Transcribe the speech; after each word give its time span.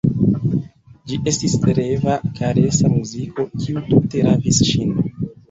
Ĝi 1.11 1.19
estis 1.31 1.55
reva, 1.79 2.15
karesa 2.41 2.91
muziko, 2.95 3.47
kiu 3.61 3.85
tute 3.93 4.27
ravis 4.31 4.65
ŝin. 4.73 4.99